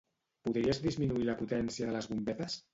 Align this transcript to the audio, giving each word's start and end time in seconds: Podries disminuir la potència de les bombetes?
Podries 0.47 0.79
disminuir 0.85 1.29
la 1.29 1.37
potència 1.45 1.91
de 1.93 1.97
les 1.99 2.13
bombetes? 2.15 2.61